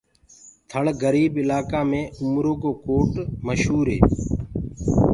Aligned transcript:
ٿݪ 0.69 0.85
گريب 1.01 1.33
الآڪآ 1.41 1.81
مي 1.89 2.01
اُمر 2.19 2.45
ڪو 2.61 2.71
ڪوٽ 2.85 3.13
مشهوري 3.47 3.97